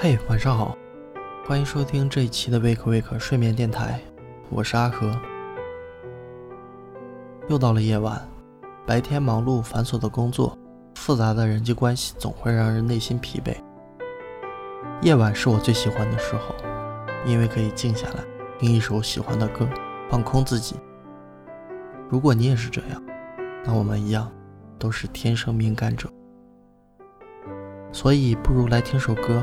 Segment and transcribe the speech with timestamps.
[0.00, 0.78] 嘿，晚上好，
[1.44, 4.00] 欢迎收听这一期的 Wake Wake 睡眠电台，
[4.48, 5.12] 我是阿和。
[7.48, 8.24] 又到了夜晚，
[8.86, 10.56] 白天忙碌繁琐的工作，
[10.94, 13.56] 复杂的人际关系总会让人内心疲惫。
[15.02, 16.54] 夜晚是我最喜欢的时候，
[17.26, 18.22] 因为可以静下来，
[18.60, 19.68] 听一首喜欢的歌，
[20.08, 20.76] 放空自己。
[22.08, 23.02] 如果你也是这样，
[23.64, 24.30] 那我们一样，
[24.78, 26.08] 都是天生敏感者。
[27.90, 29.42] 所以，不如来听首歌。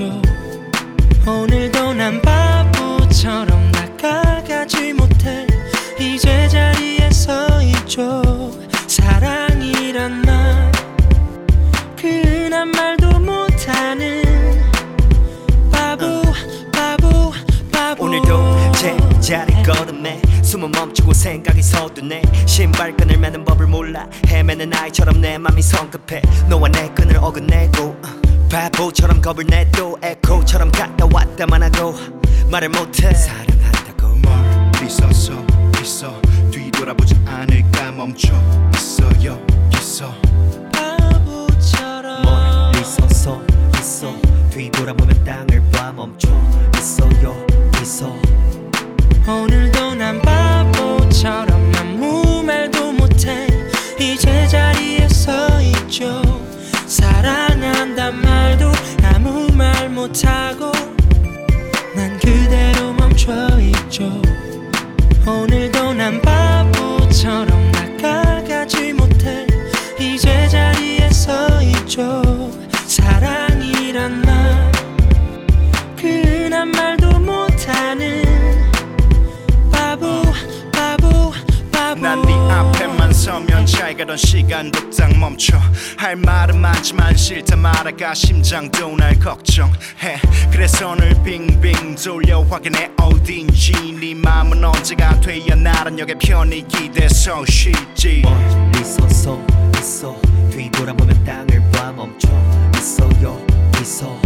[0.00, 5.46] 멈춰 오늘도 난 바보처럼 나가가지 못해.
[5.98, 8.22] 이제 자리에 서 있죠.
[8.86, 10.72] 사랑이란 말.
[11.96, 14.22] 그한 말도 못하는
[15.70, 16.22] 바보
[16.72, 17.32] 바보
[17.70, 18.04] 바보.
[18.04, 22.22] 오늘도 제자리 걸음에 숨은 멈추고 생각이 서두네.
[22.46, 24.08] 신발끈을 매는 법을 몰라.
[24.26, 26.22] 헤매는 아이처럼 내 맘이 성급해.
[26.48, 28.00] 너와 내 끈을 어긋내고
[28.50, 31.94] 바보처럼 겁을 내도 에코처럼 갔다 왔다만 하고
[32.50, 33.14] 말을 못해.
[33.14, 35.32] 사랑한다고 멀리 서서
[35.80, 36.20] 있어.
[36.50, 38.34] 뒤돌아보지 않을까 멈춰
[38.74, 39.38] 있어요.
[39.74, 40.12] 있어.
[40.72, 43.40] 바보처럼 멀리 서서
[43.78, 44.12] 있어.
[44.50, 46.28] 뒤돌아보면 땅을 봐 멈춰
[46.76, 47.46] 있어요.
[47.80, 48.12] 있어.
[49.28, 53.46] 오늘도 난 바보처럼 아무 말도 못해.
[54.00, 56.29] 이제 자리에 서 있죠
[57.20, 60.72] 사랑한단 말도 아무 말 못하고
[61.94, 64.10] 난 그대로 멈춰 있죠.
[65.26, 69.46] 오늘도 난 바보처럼 다가가지 못해.
[69.98, 72.49] 이제 자리에 서 있죠
[83.94, 85.58] 가던 시간도 딱 멈춰.
[85.96, 90.20] 할 말은 많지만 싫다 말아가 심장도 날 걱정해.
[90.50, 92.90] 그래서 늘 빙빙 돌려 확인해.
[92.96, 98.22] 어딘지 네 맘은 언제가 돼야 나란 역의 편이 기대서 쉬지.
[98.22, 99.40] 멀리 서서
[99.78, 100.16] 있어.
[100.50, 102.28] 뒤돌아보면 땅을 봐 멈춰.
[103.80, 104.20] 있어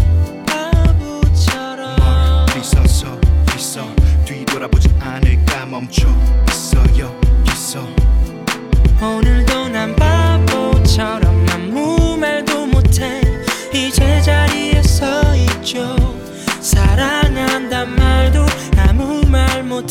[19.75, 19.83] و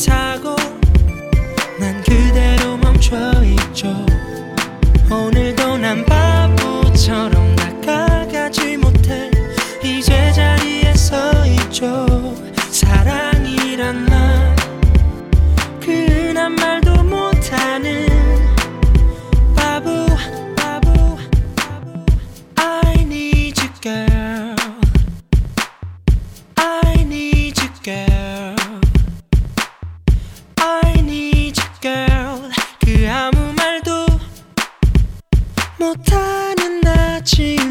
[35.94, 37.63] 못하는 나지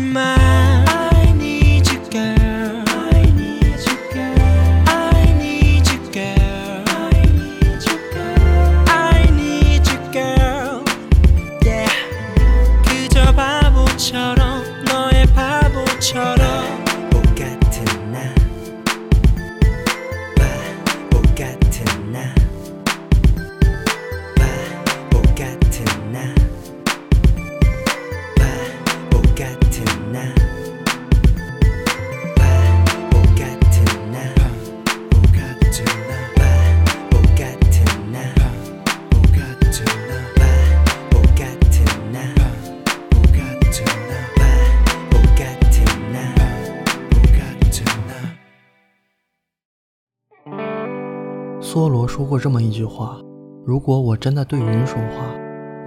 [51.73, 55.35] 梭罗说过这么一句话：“如果我真的对人说话，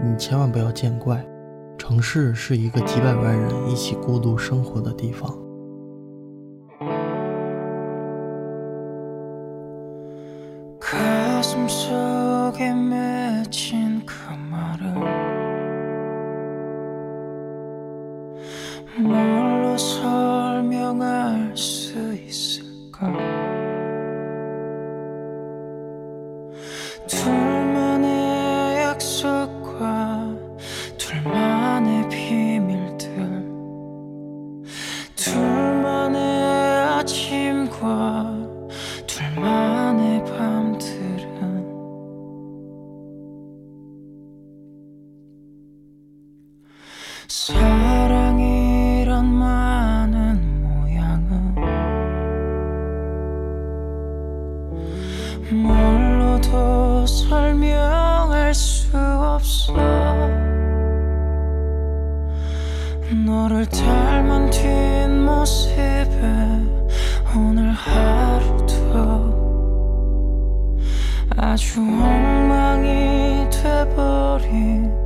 [0.04, 1.26] 你千万不要见怪。
[1.78, 5.34] 城市是一个几百万人一起孤独生活的地方。”
[10.80, 13.85] 가슴 속에 맺힌
[27.09, 30.35] 둘만의 약속과
[30.99, 33.07] 둘만의 비밀들.
[35.15, 36.21] 둘만의
[36.99, 38.25] 아침과
[39.07, 41.27] 둘만의 밤들은
[59.57, 59.73] 없어.
[63.25, 65.77] 너를 닮은 뒷모습에
[67.37, 69.37] 오늘 하루도
[71.37, 75.06] 아주 엉망이 돼버린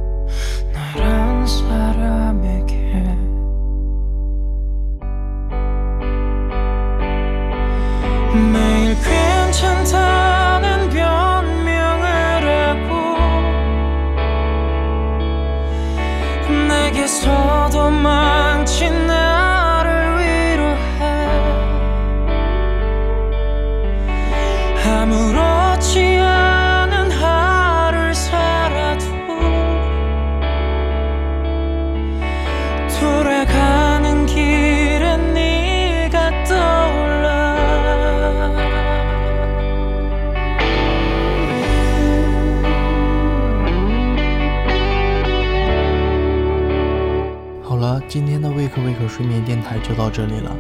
[49.21, 50.57] 睡眠电台就到这里了。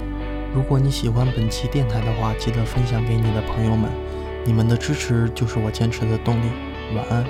[0.54, 3.90] 如果你喜欢本期电台的话记得分享给你的朋友们。
[4.44, 6.50] 你们的支持就是我坚持的动力。
[6.94, 7.24] 晚安。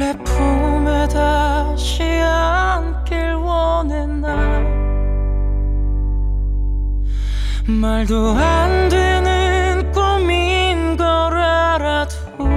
[0.00, 4.34] 내 품에 다시 안길 원해 나.
[7.66, 12.48] 말도 안 되는 꿈인 걸 알아도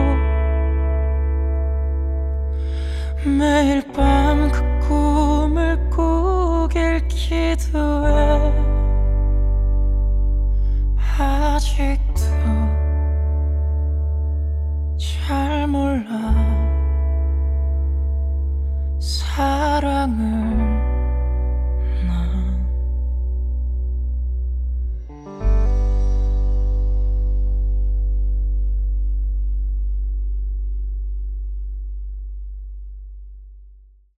[3.25, 7.62] 매일 밤 그 꿈을 꾸길 기대.
[19.03, 20.42] 사랑을